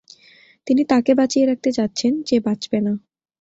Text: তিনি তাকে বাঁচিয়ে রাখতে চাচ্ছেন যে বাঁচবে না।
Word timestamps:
তিনি 0.67 0.81
তাকে 0.85 1.11
বাঁচিয়ে 1.15 1.45
রাখতে 1.45 1.69
চাচ্ছেন 1.77 2.13
যে 2.23 2.37
বাঁচবে 2.39 2.79
না। 2.81 2.93